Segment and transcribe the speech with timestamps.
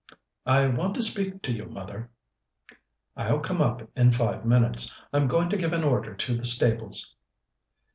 [0.47, 2.09] "I want to speak to you, mother."
[3.15, 4.95] "I'll come up in five minutes.
[5.13, 7.13] I'm going to give an order to the stables."